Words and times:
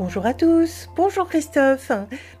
Bonjour 0.00 0.24
à 0.24 0.32
tous, 0.32 0.88
bonjour 0.96 1.28
Christophe. 1.28 1.92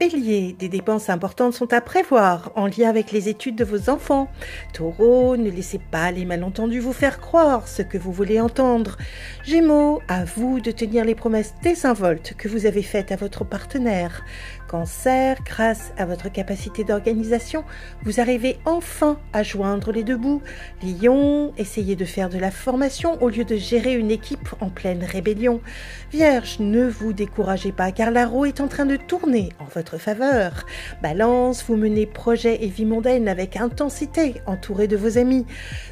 Bélier, 0.00 0.56
des 0.58 0.68
dépenses 0.68 1.08
importantes 1.08 1.54
sont 1.54 1.72
à 1.72 1.80
prévoir 1.80 2.50
en 2.56 2.66
lien 2.66 2.88
avec 2.88 3.12
les 3.12 3.28
études 3.28 3.54
de 3.54 3.64
vos 3.64 3.90
enfants. 3.90 4.28
Taureau, 4.72 5.36
ne 5.36 5.48
laissez 5.48 5.78
pas 5.78 6.10
les 6.10 6.24
malentendus 6.24 6.80
vous 6.80 6.92
faire 6.92 7.20
croire 7.20 7.68
ce 7.68 7.82
que 7.82 7.96
vous 7.96 8.10
voulez 8.10 8.40
entendre. 8.40 8.96
Gémeaux, 9.44 10.02
à 10.08 10.24
vous 10.24 10.58
de 10.58 10.72
tenir 10.72 11.04
les 11.04 11.14
promesses 11.14 11.54
désinvoltes 11.62 12.34
que 12.36 12.48
vous 12.48 12.66
avez 12.66 12.82
faites 12.82 13.12
à 13.12 13.16
votre 13.16 13.44
partenaire. 13.44 14.24
Cancer, 14.66 15.36
grâce 15.44 15.92
à 15.96 16.06
votre 16.06 16.32
capacité 16.32 16.82
d'organisation, 16.82 17.62
vous 18.02 18.18
arrivez 18.18 18.58
enfin 18.64 19.16
à 19.32 19.44
joindre 19.44 19.92
les 19.92 20.02
deux 20.02 20.16
bouts. 20.16 20.42
Lion, 20.82 21.52
essayez 21.56 21.94
de 21.94 22.04
faire 22.04 22.30
de 22.30 22.38
la 22.38 22.50
formation 22.50 23.22
au 23.22 23.28
lieu 23.28 23.44
de 23.44 23.54
gérer 23.54 23.94
une 23.94 24.10
équipe 24.10 24.48
en 24.60 24.70
pleine 24.70 25.04
rébellion. 25.04 25.60
Vierge, 26.10 26.56
ne 26.58 26.88
vous 26.88 27.12
découragez 27.12 27.43
pas 27.76 27.92
car 27.92 28.10
la 28.10 28.26
roue 28.26 28.46
est 28.46 28.60
en 28.60 28.68
train 28.68 28.86
de 28.86 28.96
tourner 28.96 29.50
en 29.60 29.64
votre 29.64 29.98
faveur. 29.98 30.64
Balance, 31.02 31.64
vous 31.66 31.76
menez 31.76 32.06
projet 32.06 32.64
et 32.64 32.68
vie 32.68 32.86
mondaine 32.86 33.28
avec 33.28 33.56
intensité, 33.56 34.36
entouré 34.46 34.88
de 34.88 34.96
vos 34.96 35.18
amis. 35.18 35.44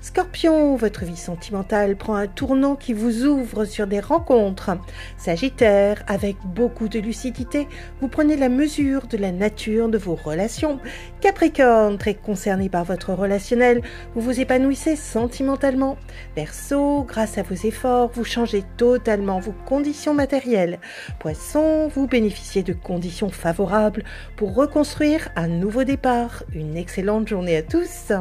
Scorpion, 0.00 0.76
votre 0.76 1.04
vie 1.04 1.16
sentimentale 1.16 1.96
prend 1.96 2.14
un 2.14 2.28
tournant 2.28 2.76
qui 2.76 2.92
vous 2.92 3.24
ouvre 3.24 3.64
sur 3.64 3.88
des 3.88 3.98
rencontres. 3.98 4.78
Sagittaire, 5.18 6.04
avec 6.06 6.36
beaucoup 6.44 6.88
de 6.88 7.00
lucidité, 7.00 7.66
vous 8.00 8.08
prenez 8.08 8.36
la 8.36 8.48
mesure 8.48 9.08
de 9.08 9.16
la 9.16 9.32
nature 9.32 9.88
de 9.88 9.98
vos 9.98 10.14
relations. 10.14 10.78
Capricorne, 11.20 11.98
très 11.98 12.14
concerné 12.14 12.68
par 12.68 12.84
votre 12.84 13.12
relationnel, 13.12 13.82
vous 14.14 14.20
vous 14.20 14.40
épanouissez 14.40 14.94
sentimentalement. 14.94 15.96
Verseau, 16.36 17.02
grâce 17.02 17.38
à 17.38 17.42
vos 17.42 17.54
efforts, 17.66 18.10
vous 18.14 18.24
changez 18.24 18.62
totalement 18.76 19.40
vos 19.40 19.54
conditions 19.66 20.14
matérielles. 20.14 20.78
Vous 21.94 22.06
bénéficiez 22.06 22.62
de 22.62 22.72
conditions 22.72 23.30
favorables 23.30 24.04
pour 24.36 24.54
reconstruire 24.54 25.28
un 25.36 25.48
nouveau 25.48 25.84
départ. 25.84 26.44
Une 26.54 26.76
excellente 26.76 27.28
journée 27.28 27.56
à 27.56 27.62
tous. 27.62 28.12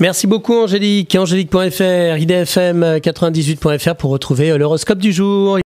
Merci 0.00 0.26
beaucoup 0.26 0.54
Angélique. 0.54 1.14
Angélique.fr, 1.14 2.16
idfm98.fr 2.16 3.96
pour 3.96 4.10
retrouver 4.10 4.56
l'horoscope 4.56 4.98
du 4.98 5.12
jour. 5.12 5.58